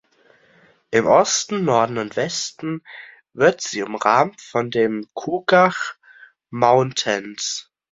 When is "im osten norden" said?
0.89-1.99